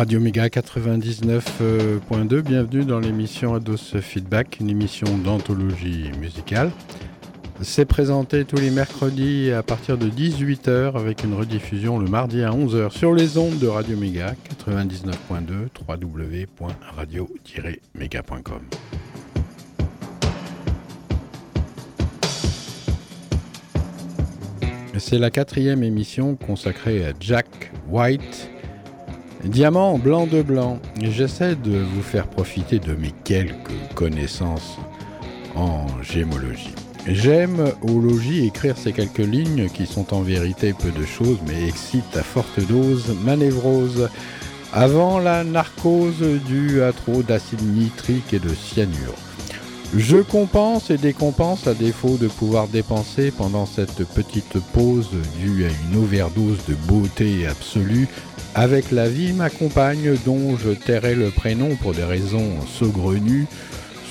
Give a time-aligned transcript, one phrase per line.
[0.00, 6.70] Radio Méga 99.2, bienvenue dans l'émission Ados Feedback, une émission d'anthologie musicale.
[7.60, 12.48] C'est présenté tous les mercredis à partir de 18h avec une rediffusion le mardi à
[12.48, 18.62] 11h sur les ondes de Radio Méga 99.2 www.radio-méga.com.
[24.96, 28.50] C'est la quatrième émission consacrée à Jack White,
[29.44, 30.78] Diamant blanc de blanc.
[31.00, 33.54] J'essaie de vous faire profiter de mes quelques
[33.94, 34.76] connaissances
[35.56, 36.74] en gémologie.
[37.06, 41.66] J'aime au logis écrire ces quelques lignes qui sont en vérité peu de choses mais
[41.66, 44.10] excitent à forte dose ma névrose
[44.74, 49.16] avant la narcose due à trop d'acide nitrique et de cyanure.
[49.96, 55.10] Je compense et décompense à défaut de pouvoir dépenser pendant cette petite pause
[55.40, 58.06] due à une overdose de beauté absolue
[58.54, 63.46] avec la vie, ma compagne, dont je tairai le prénom pour des raisons saugrenues,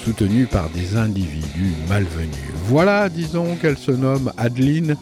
[0.04, 2.36] soutenues par des individus malvenus.
[2.66, 4.98] Voilà, disons qu'elle se nomme Adeline,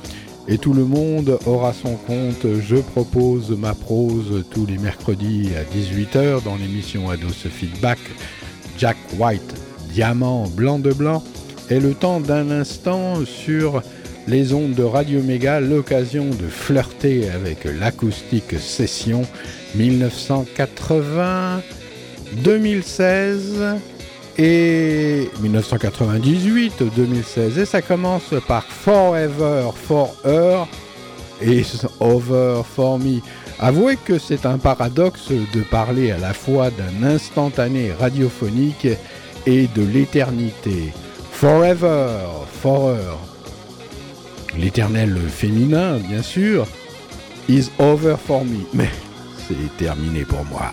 [0.47, 2.45] et tout le monde aura son compte.
[2.61, 7.99] Je propose ma prose tous les mercredis à 18h dans l'émission Ados Feedback.
[8.77, 9.55] Jack White,
[9.97, 11.23] diamant blanc de blanc,
[11.71, 13.81] et le temps d'un instant sur
[14.27, 19.23] les ondes de Radio Méga, l'occasion de flirter avec l'acoustique session
[19.73, 21.63] 1980,
[22.43, 23.65] 2016
[24.37, 27.57] et 1998, 2016.
[27.57, 30.67] Et ça commence par Forever for Her
[31.41, 31.63] et
[31.99, 33.21] Over for Me.
[33.57, 38.89] Avouez que c'est un paradoxe de parler à la fois d'un instantané radiophonique
[39.47, 40.91] de l'éternité.
[41.31, 42.09] Forever,
[42.61, 43.17] for her,
[44.57, 46.67] l'éternel féminin, bien sûr,
[47.47, 48.65] is over for me.
[48.73, 48.89] Mais
[49.47, 50.71] c'est terminé pour moi.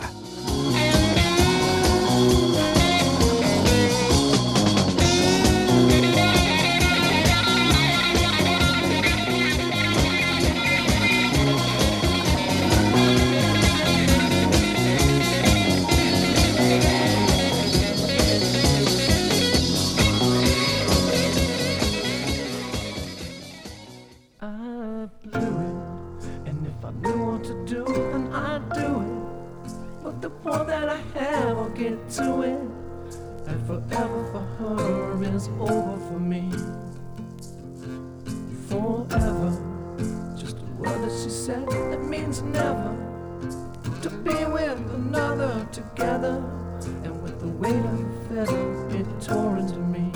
[49.24, 50.10] tore into me.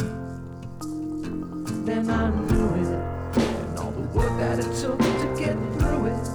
[1.87, 2.93] Then I knew it,
[3.39, 6.29] and all the work that it took to get through it.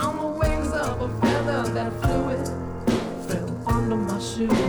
[0.00, 2.46] On the wings of a feather that flew it,
[3.26, 4.65] fell under my shoe.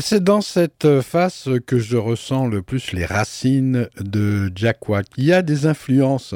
[0.00, 5.08] C'est dans cette phase que je ressens le plus les racines de Jack White.
[5.18, 6.34] Il y a des influences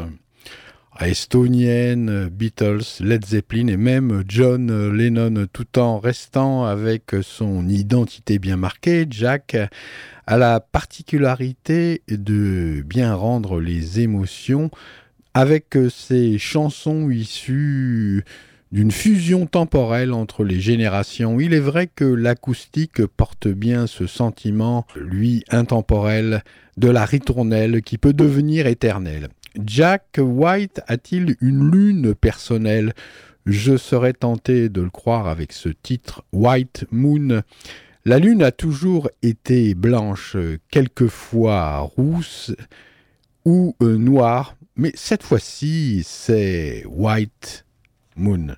[1.01, 8.57] estoniennes, Beatles, Led Zeppelin et même John Lennon, tout en restant avec son identité bien
[8.57, 9.07] marquée.
[9.09, 9.57] Jack
[10.27, 14.71] a la particularité de bien rendre les émotions
[15.33, 18.25] avec ses chansons issues
[18.77, 21.41] d'une fusion temporelle entre les générations.
[21.41, 26.45] Il est vrai que l'acoustique porte bien ce sentiment, lui, intemporel,
[26.77, 29.29] de la ritournelle qui peut devenir éternelle.
[29.65, 32.93] Jack White a-t-il une lune personnelle?
[33.47, 37.41] Je serais tenté de le croire avec ce titre White Moon.
[38.05, 40.37] La lune a toujours été blanche,
[40.71, 42.55] quelquefois rousse
[43.47, 47.66] ou euh, noire, mais cette fois-ci c'est White
[48.17, 48.57] Moon.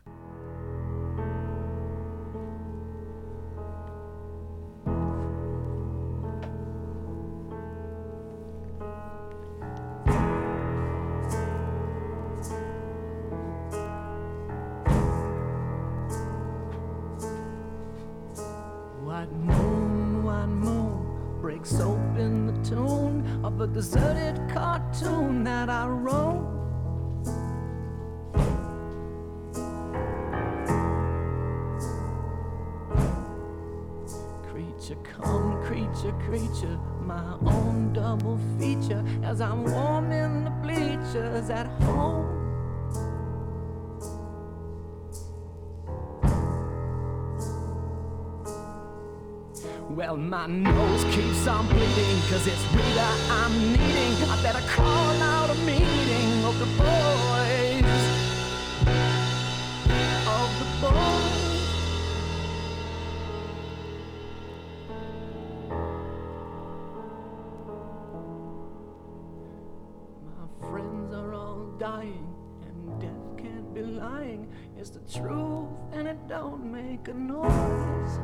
[75.92, 78.18] And it don't make a noise.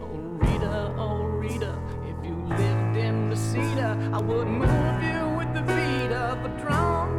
[0.00, 5.52] Oh Rita, oh Rita, if you lived in the cedar, I would move you with
[5.54, 7.10] the beat of a drum.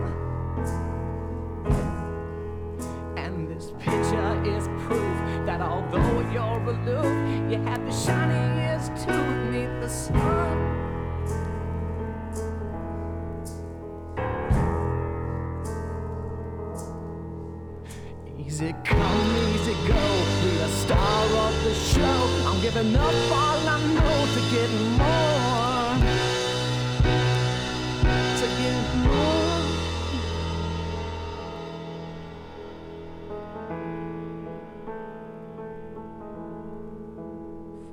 [3.18, 9.82] And this picture is proof that although you're aloof, you have the shiniest tooth beneath
[9.82, 10.35] the sun.
[18.56, 20.02] Easy come, easy go.
[20.42, 22.20] Be the star of the show.
[22.48, 25.98] I'm giving up all I know to get more.
[28.40, 29.60] To get more.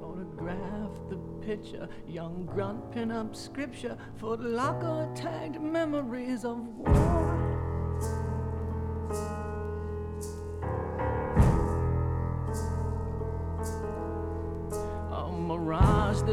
[0.00, 7.41] Photograph the picture, young grunt pin up scripture, foot locker tagged memories of war.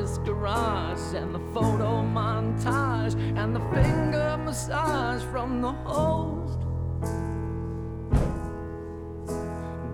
[0.09, 6.59] This garage, and the photo montage, and the finger massage from the host.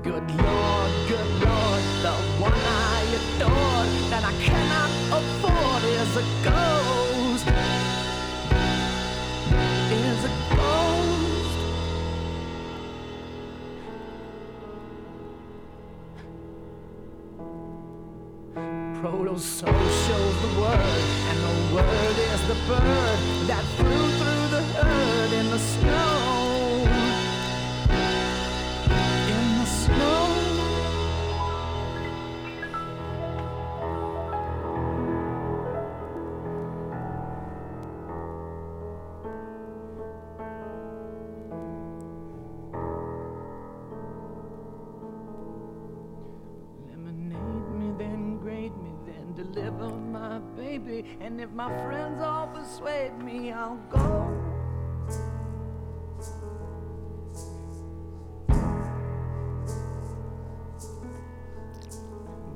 [0.04, 7.48] Good Lord, good Lord, the one I adore that I cannot afford is a ghost.
[9.92, 11.60] Is a ghost.
[19.02, 19.38] Proto
[49.56, 51.18] deliver my baby.
[51.22, 54.32] And if my friends all persuade me, I'll go.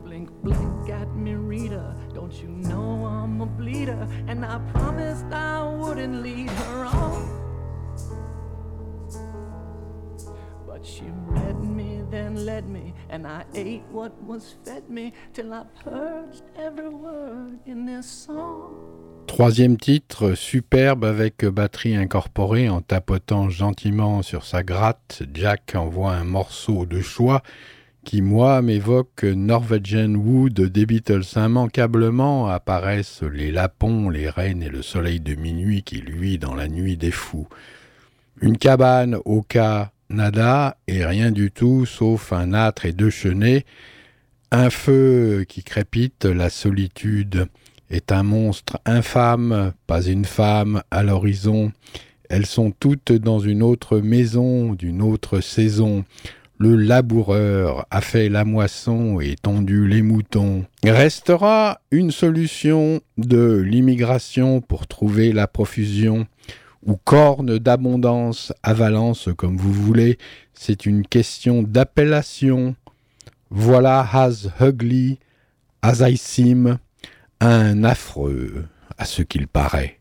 [0.04, 1.96] Blink, blink at me, Rita.
[2.14, 4.08] Don't you know I'm a bleeder?
[4.28, 6.49] And I promised I wouldn't lead
[13.10, 18.74] and I ate what was fed me till I purged every word in this song.
[19.28, 26.24] Troisième titre, superbe avec batterie incorporée en tapotant gentiment sur sa gratte, Jack envoie un
[26.24, 27.44] morceau de choix
[28.04, 31.26] qui, moi, m'évoque Norwegian Wood des Beatles.
[31.36, 36.68] Immanquablement apparaissent les lapons, les reines et le soleil de minuit qui luit dans la
[36.68, 37.48] nuit des fous.
[38.42, 43.66] Une cabane au cas nada et rien du tout sauf un âtre et deux chenets,
[44.52, 47.48] un feu qui crépite, la solitude
[47.90, 51.72] est un monstre infâme, pas une femme à l'horizon.
[52.30, 56.04] Elles sont toutes dans une autre maison, d'une autre saison.
[56.60, 60.66] Le laboureur a fait la moisson et tendu les moutons.
[60.84, 66.28] Restera une solution de l'immigration pour trouver la profusion
[66.86, 70.18] ou corne d'abondance à Valence comme vous voulez,
[70.54, 72.76] c'est une question d'appellation.
[73.50, 75.20] Voilà as ugly
[75.82, 76.78] as I seem,
[77.40, 78.66] un affreux
[78.98, 80.00] à ce qu'il paraît.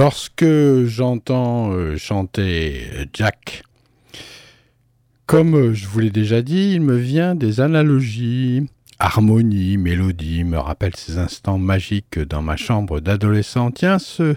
[0.00, 0.46] Lorsque
[0.86, 3.64] j'entends euh, chanter Jack,
[5.26, 8.66] comme je vous l'ai déjà dit, il me vient des analogies,
[8.98, 13.72] harmonies, mélodies, me rappelle ces instants magiques dans ma chambre d'adolescent.
[13.72, 14.36] Tiens, ce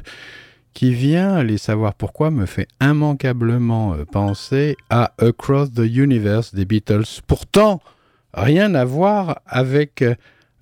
[0.73, 6.65] qui vient, allez savoir pourquoi, me fait immanquablement euh, penser à Across the Universe des
[6.65, 7.21] Beatles.
[7.25, 7.81] Pourtant,
[8.33, 10.15] rien à voir avec euh,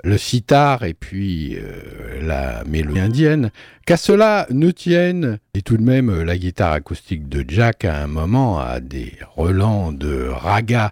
[0.03, 3.51] le sitar et puis euh, la mélodie indienne,
[3.85, 8.01] qu'à cela ne tienne, et tout de même euh, la guitare acoustique de Jack à
[8.01, 10.91] un moment a des relents de raga.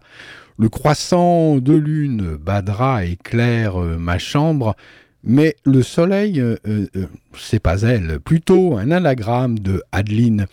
[0.57, 4.75] Le croissant de lune, Badra éclaire euh, ma chambre,
[5.23, 6.41] mais le soleil,
[7.38, 10.45] c'est pas elle, plutôt un anagramme de Adeline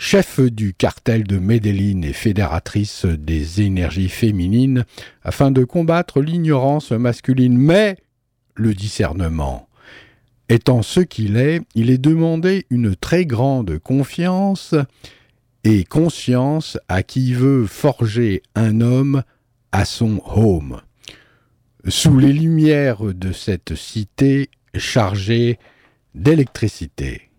[0.00, 4.86] chef du cartel de Medellin et fédératrice des énergies féminines,
[5.22, 7.56] afin de combattre l'ignorance masculine.
[7.58, 7.98] Mais
[8.54, 9.68] le discernement
[10.48, 14.74] étant ce qu'il est, il est demandé une très grande confiance
[15.64, 19.22] et conscience à qui veut forger un homme
[19.70, 20.80] à son home.
[21.86, 25.58] Sous les lumières de cette cité chargée
[26.14, 27.30] d'électricité.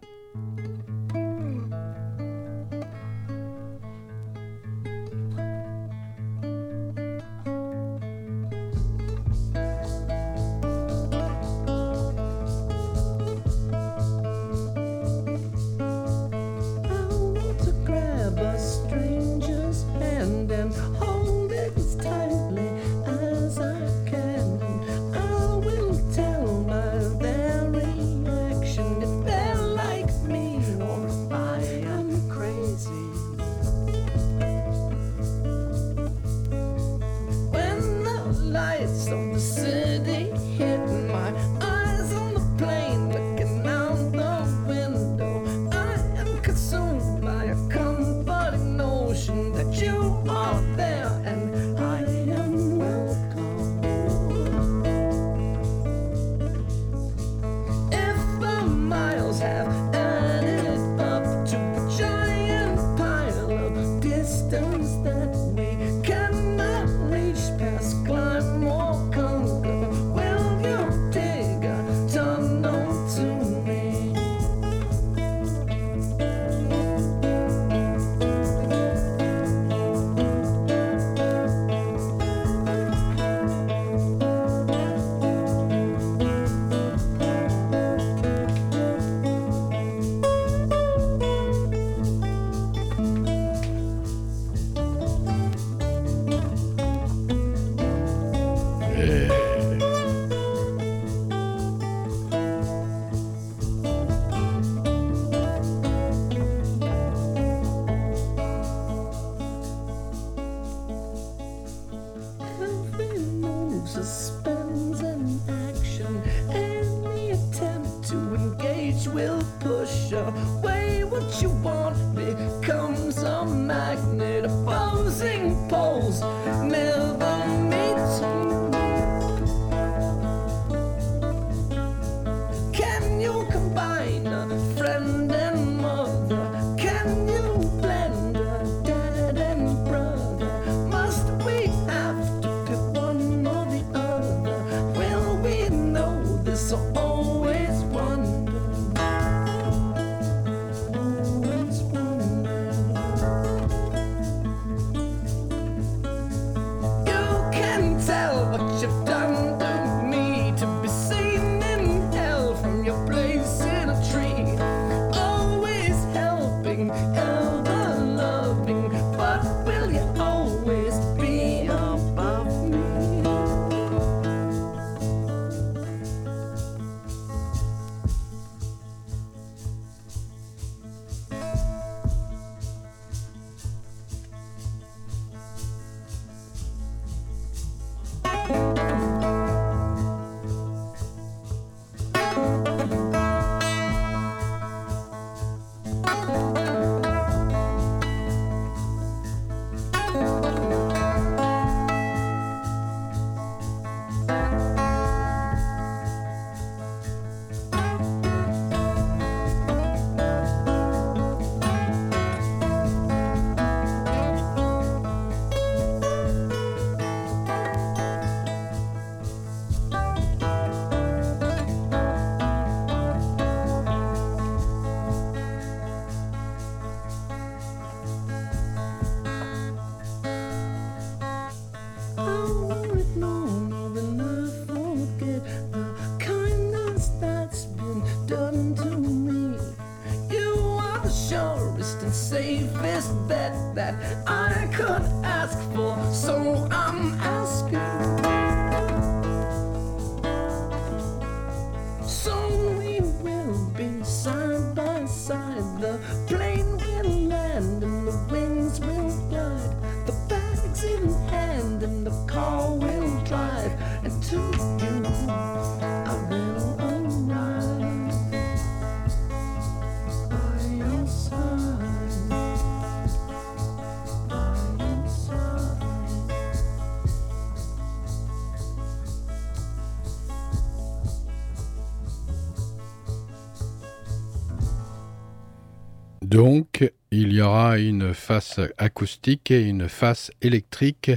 [287.41, 291.09] Y aura une face acoustique et une face électrique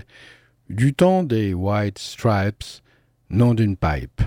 [0.71, 2.65] du temps des White Stripes,
[3.29, 4.23] non d'une pipe.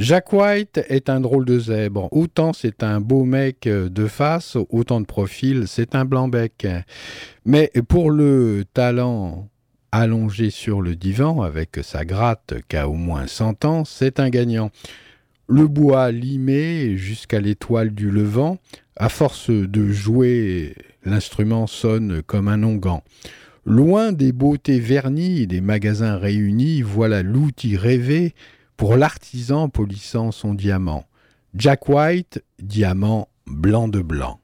[0.00, 2.08] Jack White est un drôle de zèbre.
[2.10, 6.66] Autant c'est un beau mec de face, autant de profil, c'est un blanc-bec.
[7.44, 9.48] Mais pour le talent
[9.92, 14.72] allongé sur le divan avec sa gratte qu'a au moins 100 ans, c'est un gagnant.
[15.46, 18.58] Le bois limé jusqu'à l'étoile du levant,
[18.96, 20.74] à force de jouer,
[21.04, 23.02] l'instrument sonne comme un onguent.
[23.64, 28.34] Loin des beautés vernies des magasins réunis, voilà l'outil rêvé
[28.76, 31.04] pour l'artisan polissant son diamant.
[31.54, 34.40] Jack White, diamant blanc de blanc.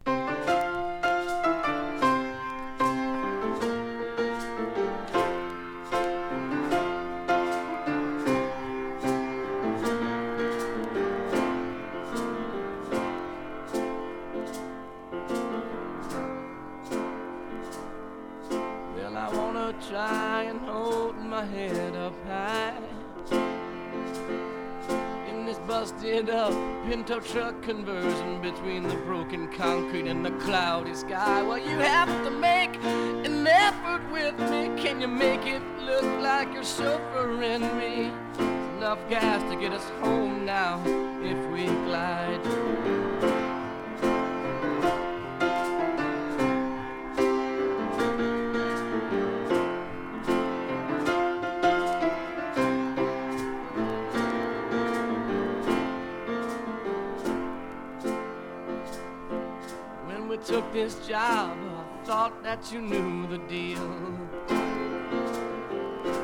[26.89, 31.43] Pinto truck conversion between the broken concrete and the cloudy sky.
[31.43, 34.71] Well, you have to make an effort with me.
[34.83, 38.11] Can you make it look like you're chauffeuring me?
[38.39, 40.81] There's enough gas to get us home now
[41.23, 42.58] if we glide.
[62.49, 63.91] That you knew the deal.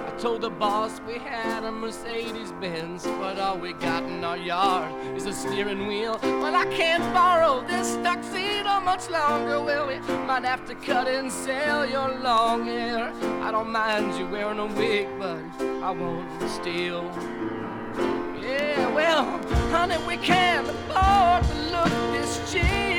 [0.08, 4.38] I told the boss we had a Mercedes Benz, but all we got in our
[4.38, 6.18] yard is a steering wheel.
[6.22, 9.60] Well, I can't borrow this tuxedo much longer.
[9.60, 13.12] Well, we might have to cut and sell your long hair.
[13.42, 17.02] I don't mind you wearing a wig, but I won't steal.
[18.40, 19.26] Yeah, well,
[19.70, 22.93] honey, we can't afford to look this cheap.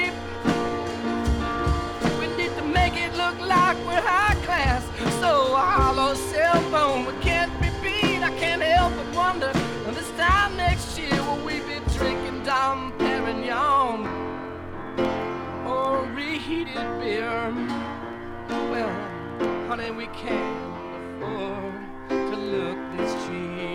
[3.56, 4.84] Like we're high class.
[5.22, 8.22] So a hollow cell phone, we can't be beat.
[8.30, 9.52] I can't help but wonder
[9.94, 14.00] this time next year will we be drinking Dom Perignon
[15.66, 17.54] or reheated beer?
[18.72, 18.92] Well,
[19.68, 20.58] honey, we can't
[21.24, 23.75] afford to look this cheap.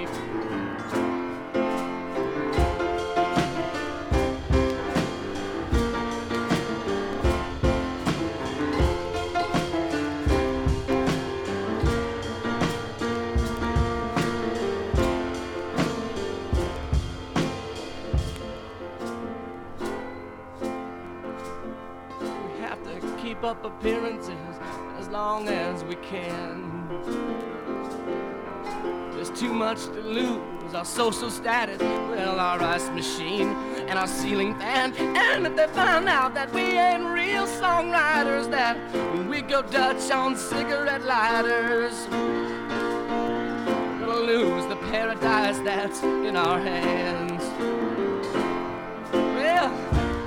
[23.62, 24.58] Appearances
[24.98, 26.88] as long as we can.
[29.12, 30.74] There's too much to lose.
[30.74, 33.48] Our social status, well, our ice machine
[33.88, 34.94] and our ceiling fan.
[34.96, 38.78] And if they find out that we ain't real songwriters, that
[39.28, 42.06] we go Dutch on cigarette lighters,
[44.06, 47.42] we'll lose the paradise that's in our hands.
[49.12, 49.68] Well,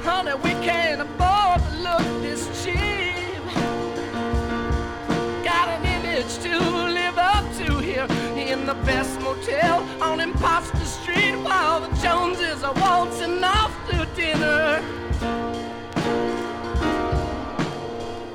[0.02, 0.93] honey, we can't
[8.86, 14.84] best motel on Imposter Street while the Joneses are waltzing off to dinner.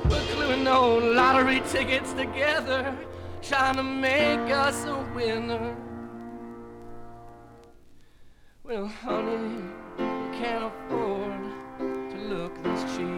[0.09, 2.97] We're gluing those lottery tickets together,
[3.41, 5.75] trying to make us a winner.
[8.63, 9.63] Well, honey,
[9.97, 11.43] we can't afford
[12.11, 13.08] to look this cheap.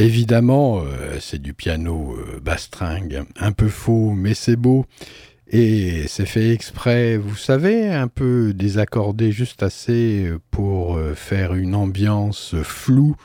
[0.00, 4.86] Évidemment, euh, c'est du piano euh, bastringue, un peu faux, mais c'est beau.
[5.50, 11.74] Et c'est fait exprès, vous savez, un peu désaccordé juste assez euh, pour faire une
[11.74, 13.16] ambiance floue.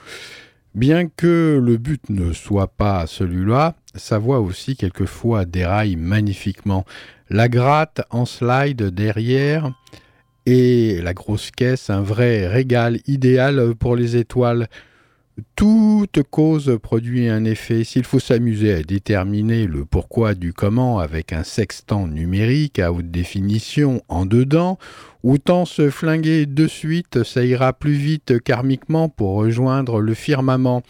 [0.73, 6.85] Bien que le but ne soit pas celui-là, sa voix aussi quelquefois déraille magnifiquement.
[7.29, 9.71] La gratte en slide derrière
[10.47, 14.67] et la grosse caisse, un vrai régal idéal pour les étoiles.
[15.55, 17.83] Toute cause produit un effet.
[17.83, 23.09] S'il faut s'amuser à déterminer le pourquoi du comment avec un sextant numérique à haute
[23.09, 24.77] définition en dedans,
[25.23, 30.83] autant se flinguer de suite, ça ira plus vite karmiquement pour rejoindre le firmament.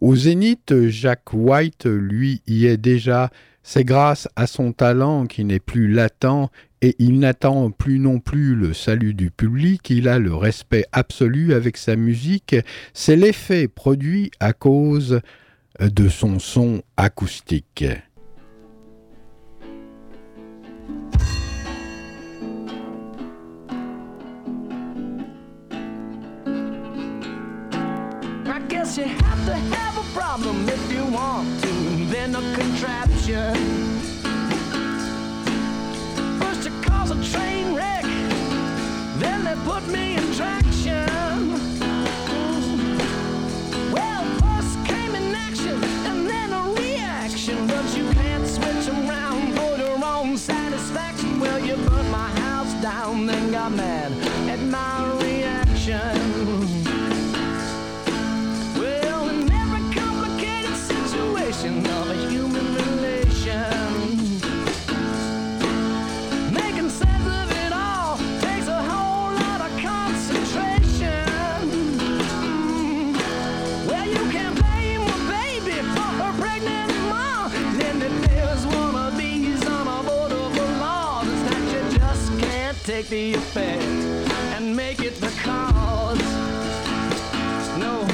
[0.00, 3.30] Au zénith, Jack White, lui, y est déjà.
[3.62, 6.50] C'est grâce à son talent qui n'est plus latent
[6.82, 11.52] et il n'attend plus non plus le salut du public, il a le respect absolu
[11.52, 12.56] avec sa musique,
[12.94, 15.20] c'est l'effet produit à cause
[15.80, 17.84] de son son acoustique.
[36.62, 38.02] to cause a train wreck.
[39.18, 41.08] Then they put me in traction.
[43.90, 47.66] Well, first came an action and then a reaction.
[47.66, 51.40] But you can't switch around for your own satisfaction.
[51.40, 54.12] Well, you burnt my house down, then got mad
[54.50, 56.89] at my reaction.
[83.08, 83.82] The effect
[84.56, 86.18] and make it the cause.
[87.78, 88.06] No,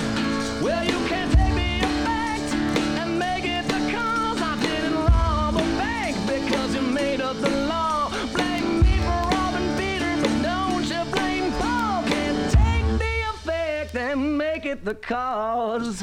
[0.62, 2.54] well, you can't take the effect
[3.00, 4.40] and make it the cause.
[4.40, 8.10] I didn't rob a bank because you made up the law.
[8.32, 12.02] Blame me for robbing Peter, but don't you blame Paul.
[12.04, 16.02] Can't take the effect and make it the cause.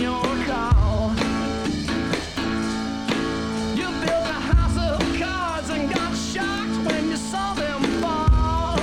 [0.00, 0.12] You
[4.04, 8.78] built a house of cards and got shocked when you saw them fall.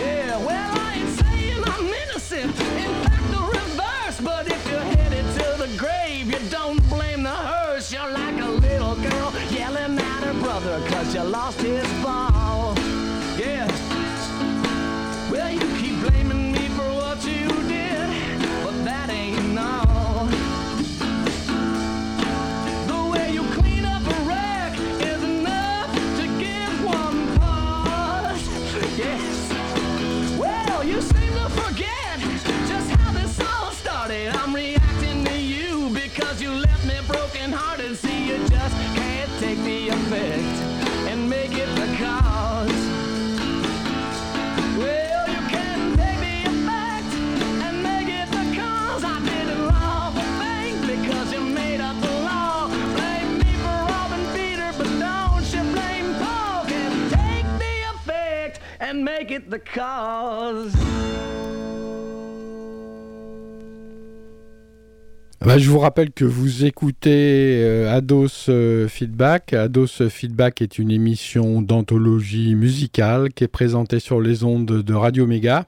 [0.00, 2.50] Yeah, well, I ain't saying I'm innocent.
[2.84, 4.20] In fact, the reverse.
[4.20, 7.92] But if you're headed to the grave, you don't blame the hearse.
[7.92, 11.86] You're like a little girl yelling at her brother because you lost his
[37.06, 40.56] broken hearted, see you just can't take the effect
[41.08, 42.82] and make it the cause.
[44.76, 47.12] Well, you can take the effect
[47.64, 49.04] and make it the cause.
[49.04, 49.48] I did
[51.32, 52.68] you made up the law.
[52.96, 53.78] Blame me for
[54.34, 56.64] Peter, but don't you blame Paul.
[56.66, 60.74] Can take the effect and make it the cause.
[65.46, 69.52] Bah, je vous rappelle que vous écoutez euh, Ados euh, Feedback.
[69.52, 75.28] Ados Feedback est une émission d'anthologie musicale qui est présentée sur les ondes de Radio
[75.28, 75.66] Méga,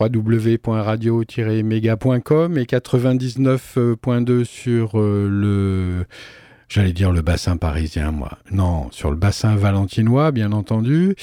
[0.00, 6.06] www.radio-méga.com et 99.2 sur euh, le
[6.68, 8.38] J'allais dire le bassin parisien, moi.
[8.50, 11.14] Non, sur le bassin valentinois, bien entendu.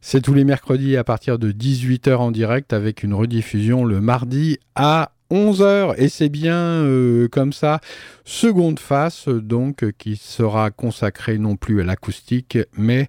[0.00, 4.58] C'est tous les mercredis à partir de 18h en direct avec une rediffusion le mardi
[4.74, 5.94] à 11h.
[5.98, 7.80] Et c'est bien euh, comme ça.
[8.24, 13.08] Seconde face, donc, qui sera consacrée non plus à l'acoustique, mais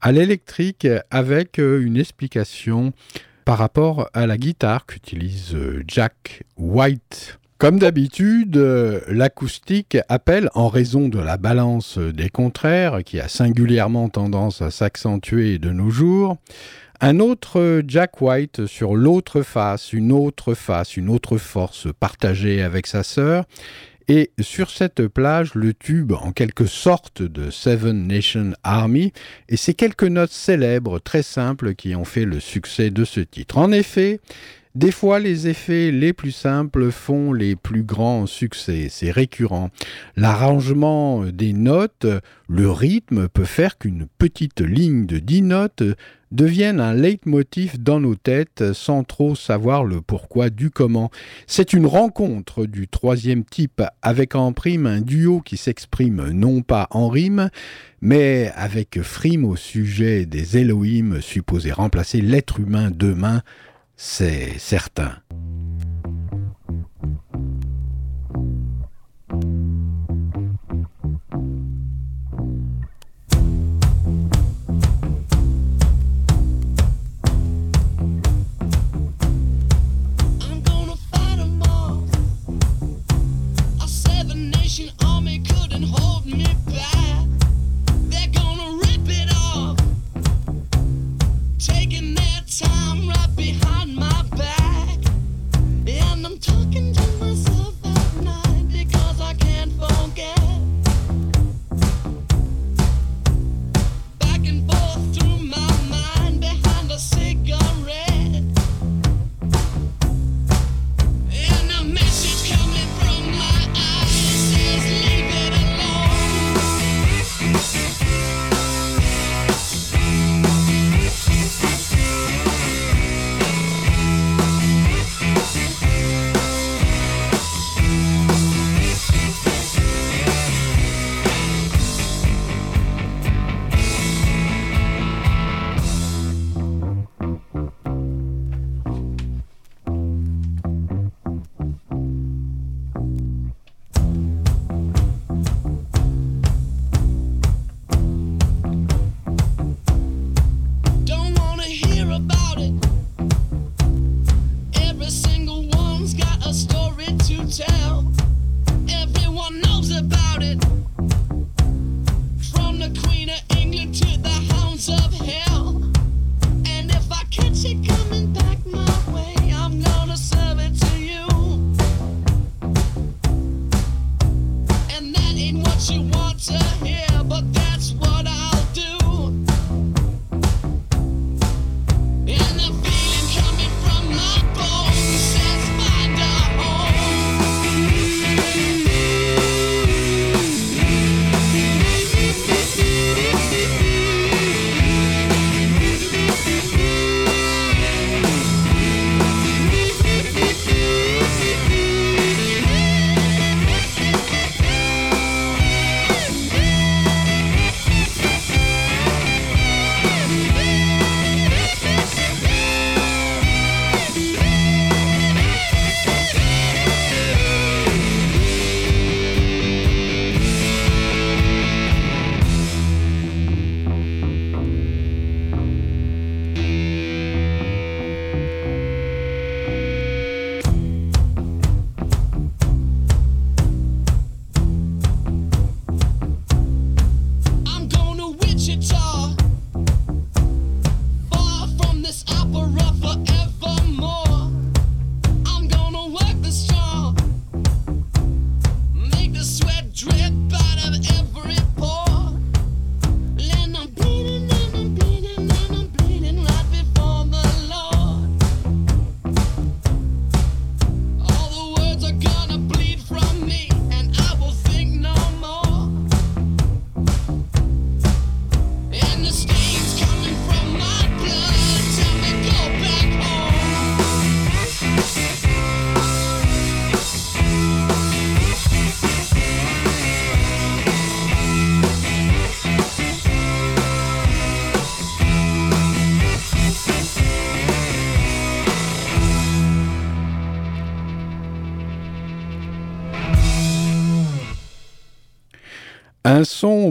[0.00, 2.92] à l'électrique avec euh, une explication
[3.44, 7.38] par rapport à la guitare qu'utilise euh, Jack White.
[7.58, 8.56] Comme d'habitude,
[9.08, 15.58] l'acoustique appelle, en raison de la balance des contraires, qui a singulièrement tendance à s'accentuer
[15.58, 16.36] de nos jours,
[17.00, 22.86] un autre Jack White sur l'autre face, une autre face, une autre force partagée avec
[22.86, 23.44] sa sœur,
[24.10, 29.12] Et sur cette plage, le tube en quelque sorte de Seven Nation Army,
[29.50, 33.58] et ces quelques notes célèbres, très simples, qui ont fait le succès de ce titre.
[33.58, 34.18] En effet,
[34.74, 39.70] des fois, les effets les plus simples font les plus grands succès, c'est récurrent.
[40.16, 42.06] L'arrangement des notes,
[42.48, 45.82] le rythme peut faire qu'une petite ligne de 10 notes
[46.30, 51.10] devienne un leitmotiv dans nos têtes sans trop savoir le pourquoi du comment.
[51.46, 56.88] C'est une rencontre du troisième type avec en prime un duo qui s'exprime non pas
[56.90, 57.50] en rime,
[58.00, 63.42] mais avec frime au sujet des Elohim supposés remplacer l'être humain demain
[64.00, 65.16] c'est certain.
[96.78, 97.07] Un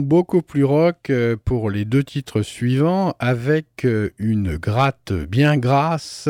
[0.02, 6.28] beaucoup plus rock euh, pour les deux titres suivants avec euh, une gratte bien grasse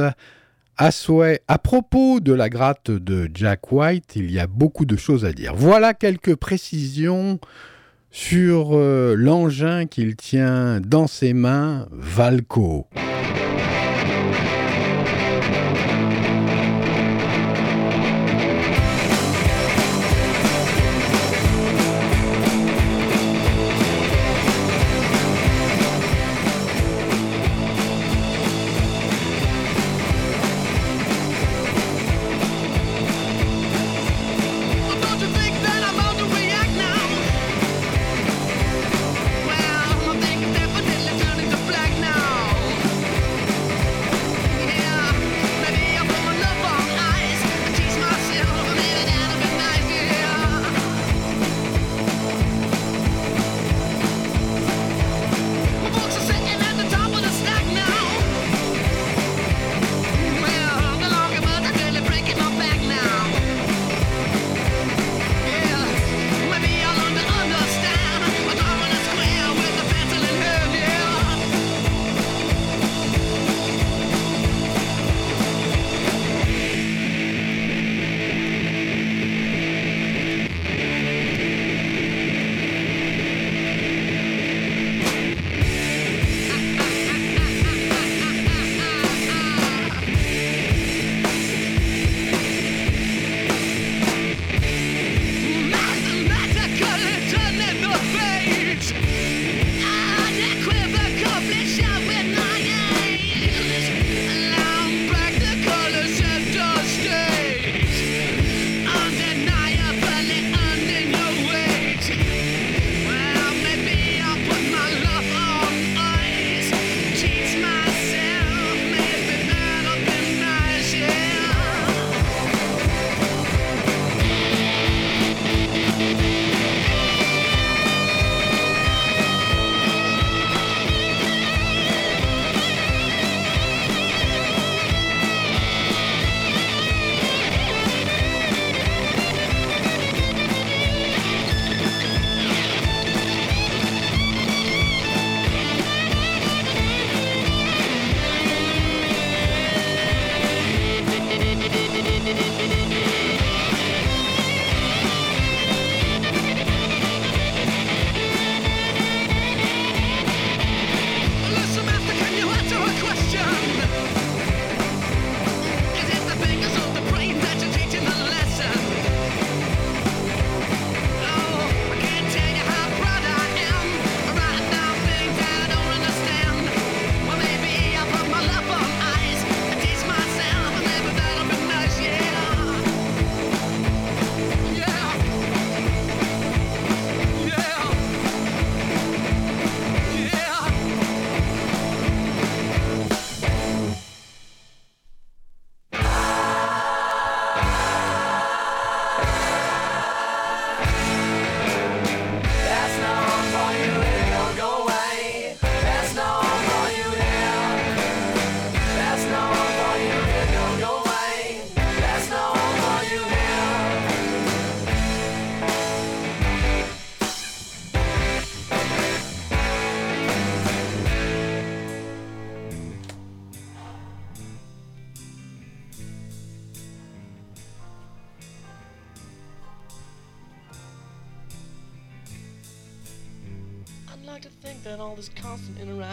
[0.77, 1.41] à souhait.
[1.49, 5.33] À propos de la gratte de Jack White, il y a beaucoup de choses à
[5.33, 5.55] dire.
[5.55, 7.39] Voilà quelques précisions
[8.11, 12.87] sur euh, l'engin qu'il tient dans ses mains, Valco.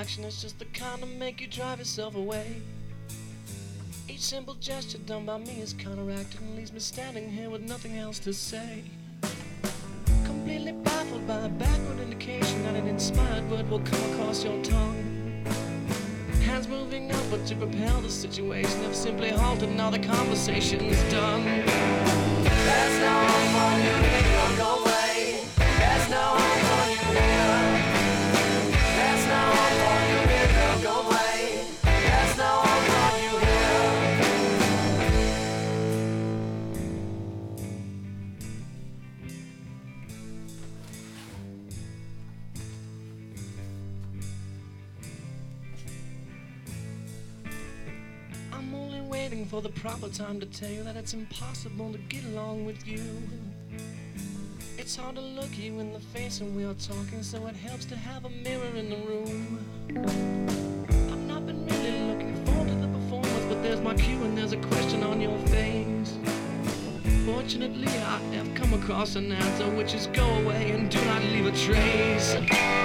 [0.06, 2.62] Interaction is just the kind to make you drive yourself away.
[4.08, 7.97] Each simple gesture done by me is counteracted and leaves me standing here with nothing
[7.97, 8.84] else to say.
[10.24, 15.43] Completely baffled by a backward indication that an inspired word will come across your tongue.
[16.43, 21.43] Hands moving upward to propel the situation have simply halted, now the conversation's done.
[22.43, 23.16] There's no
[23.58, 24.24] one you go
[49.26, 52.88] waiting for the proper time to tell you that it's impossible to get along with
[52.88, 53.01] you.
[54.78, 57.86] It's hard to look you in the face when we are talking, so it helps
[57.86, 59.65] to have a mirror in the room.
[61.11, 64.51] I've not been really looking forward to the performance, but there's my cue and there's
[64.51, 66.19] a question on your face.
[67.26, 71.47] Fortunately, I have come across an answer which is go away and do not leave
[71.47, 72.84] a trace.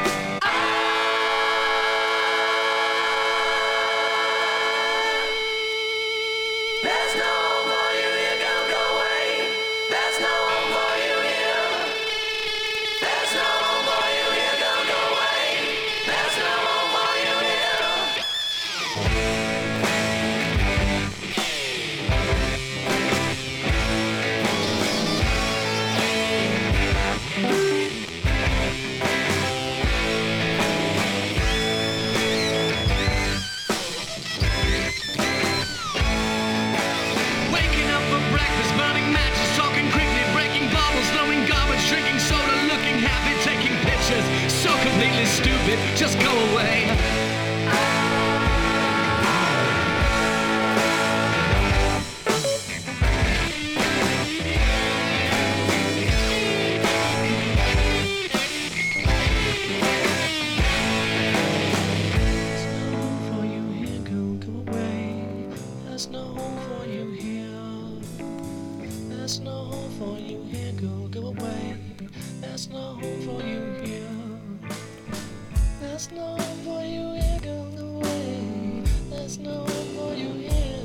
[79.30, 80.80] There's no one for you here.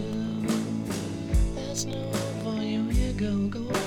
[1.56, 3.14] There's no one for you here.
[3.14, 3.85] Go, go.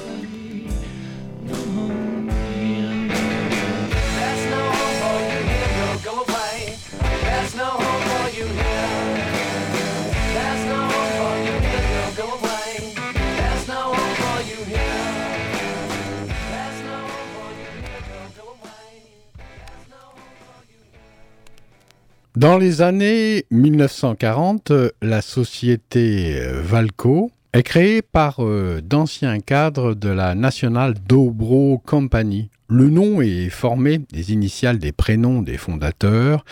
[22.39, 29.95] Dans les années 1940, euh, la société euh, Valco est créée par euh, d'anciens cadres
[29.95, 32.49] de la National Dobro Company.
[32.69, 36.45] Le nom est formé des initiales des prénoms des fondateurs,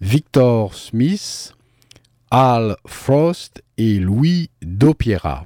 [0.00, 1.52] Victor Smith,
[2.30, 5.44] Al Frost et Louis Dopiera.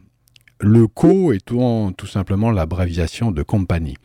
[0.61, 3.97] Le Co étant tout simplement l'abréviation de compagnie.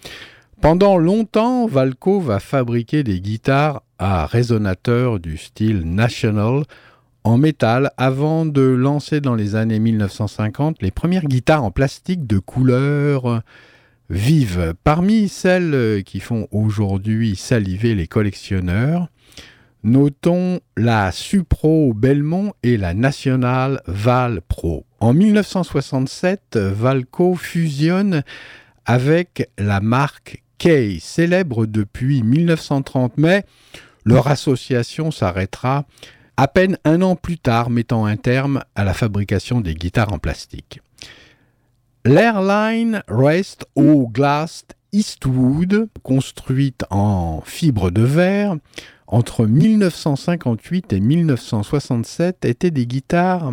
[0.59, 6.63] Pendant longtemps, Valco va fabriquer des guitares à résonateurs du style National
[7.23, 12.39] en métal avant de lancer dans les années 1950 les premières guitares en plastique de
[12.39, 13.41] couleur
[14.09, 14.73] vive.
[14.83, 19.09] Parmi celles qui font aujourd'hui saliver les collectionneurs,
[19.83, 24.85] notons la Supro Belmont et la National Val Pro.
[24.99, 28.23] En 1967, Valco fusionne
[28.85, 33.45] avec la marque Kay, célèbre depuis 1930, mais
[34.07, 35.85] leur association s'arrêtera
[36.37, 40.17] à peine un an plus tard, mettant un terme à la fabrication des guitares en
[40.17, 40.81] plastique.
[42.05, 48.55] L'airline reste au Glass Eastwood, construite en fibre de verre,
[49.07, 53.51] entre 1958 et 1967, étaient des guitares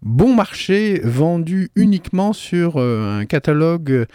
[0.00, 4.06] bon marché vendues uniquement sur euh, un catalogue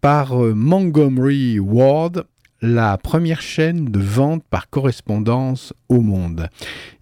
[0.00, 2.26] par euh, Montgomery Ward,
[2.62, 6.48] la première chaîne de vente par correspondance au monde.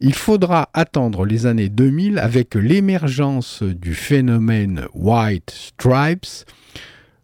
[0.01, 6.47] Il faudra attendre les années 2000 avec l'émergence du phénomène White Stripes,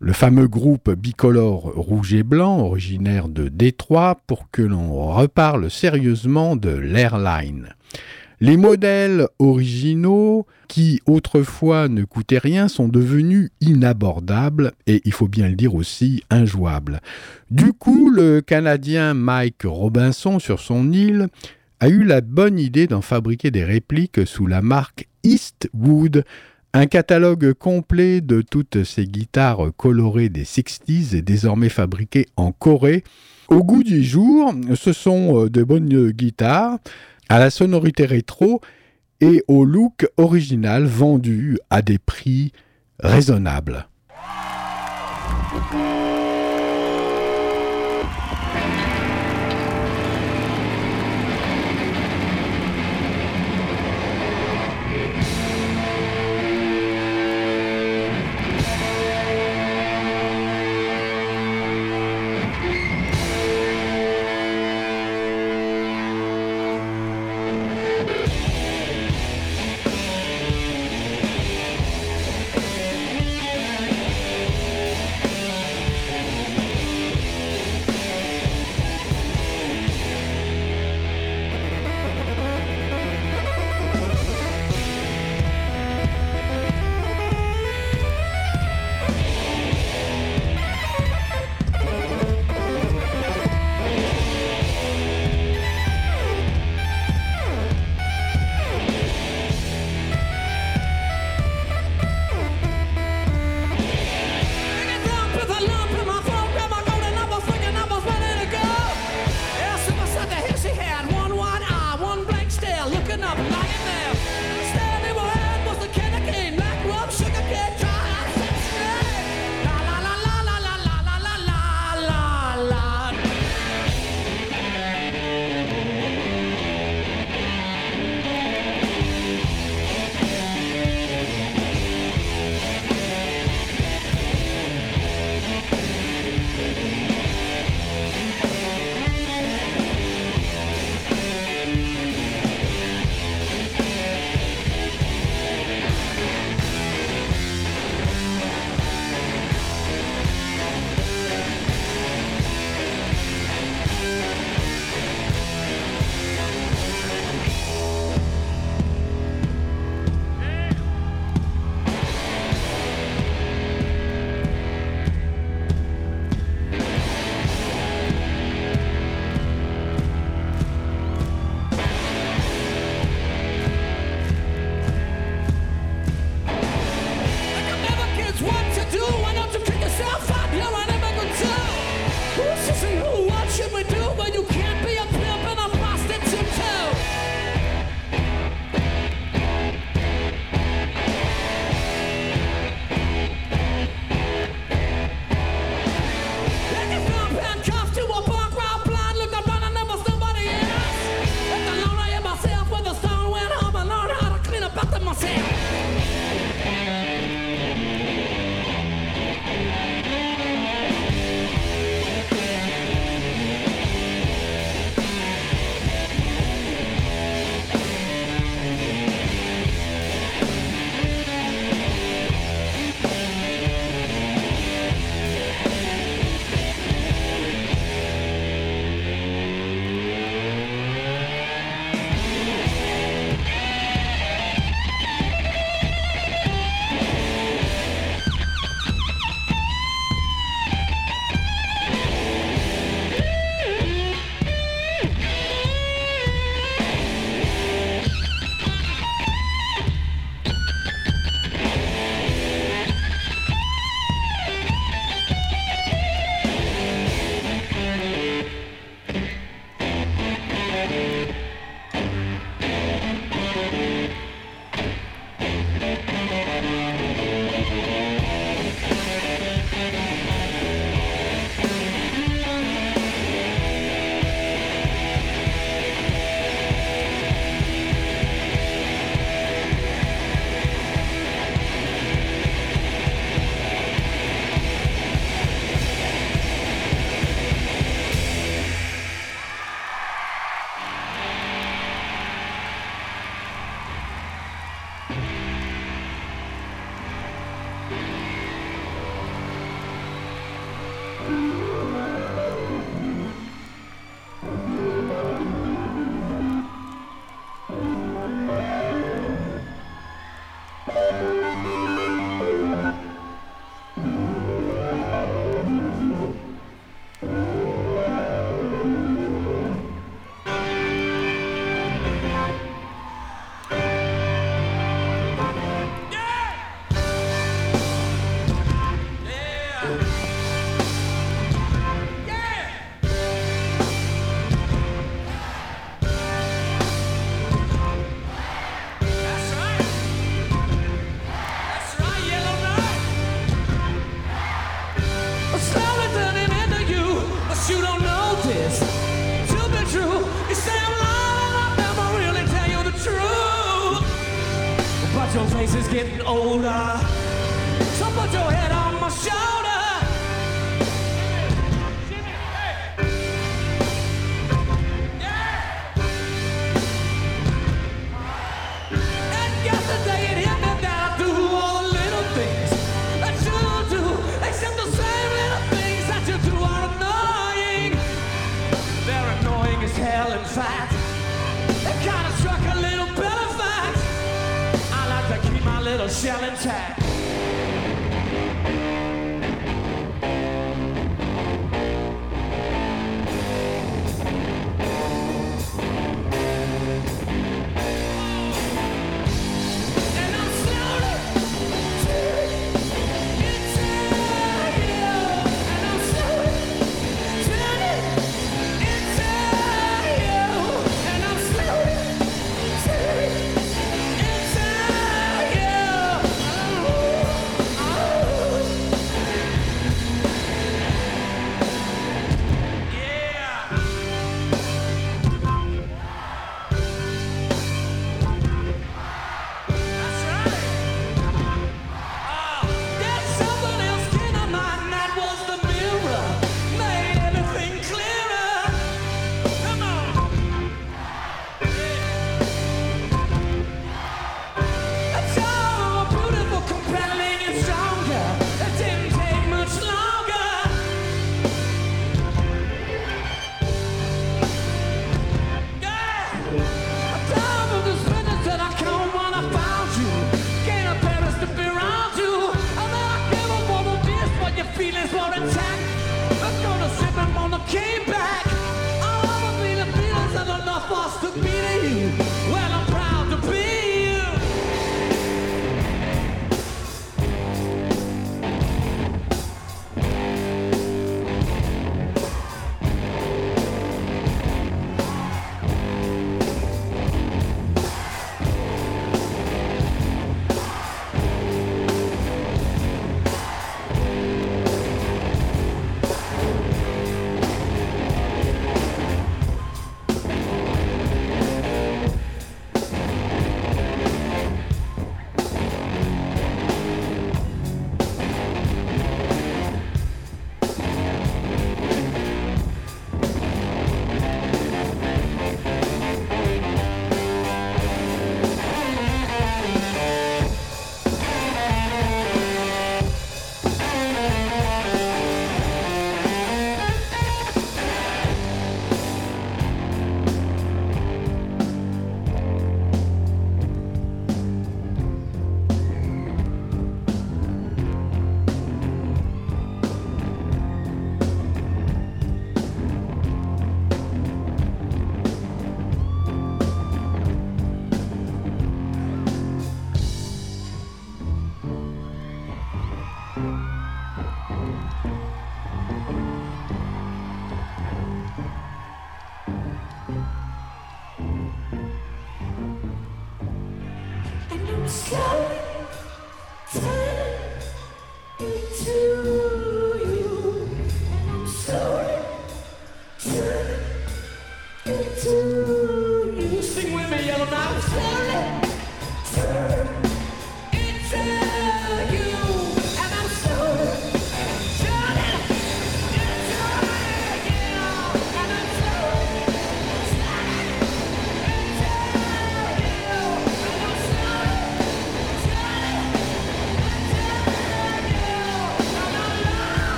[0.00, 6.54] le fameux groupe bicolore rouge et blanc originaire de Détroit pour que l'on reparle sérieusement
[6.54, 7.70] de l'airline.
[8.40, 15.48] Les modèles originaux, qui autrefois ne coûtaient rien, sont devenus inabordables et, il faut bien
[15.48, 17.00] le dire aussi, injouables.
[17.50, 21.28] Du coup, le Canadien Mike Robinson, sur son île,
[21.80, 26.24] a eu la bonne idée d'en fabriquer des répliques sous la marque Eastwood,
[26.74, 33.04] un catalogue complet de toutes ces guitares colorées des 60s est désormais fabriqué en Corée.
[33.48, 36.78] Au goût du jour, ce sont euh, de bonnes guitares
[37.28, 38.60] à la sonorité rétro
[39.20, 42.52] et au look original vendu à des prix
[43.00, 43.88] raisonnables.